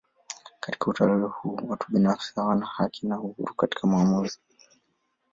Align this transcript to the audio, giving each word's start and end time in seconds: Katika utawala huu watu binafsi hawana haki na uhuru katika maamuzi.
Katika 0.59 0.87
utawala 0.91 1.27
huu 1.27 1.59
watu 1.67 1.87
binafsi 1.91 2.33
hawana 2.35 2.65
haki 2.65 3.07
na 3.07 3.19
uhuru 3.19 3.53
katika 3.55 3.87
maamuzi. 3.87 4.39